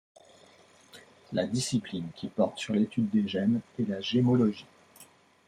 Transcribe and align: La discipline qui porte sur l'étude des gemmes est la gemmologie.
La 1.31 1.45
discipline 1.45 2.07
qui 2.15 2.27
porte 2.27 2.57
sur 2.57 2.73
l'étude 2.73 3.11
des 3.11 3.27
gemmes 3.27 3.61
est 3.77 3.87
la 3.87 4.01
gemmologie. 4.01 4.65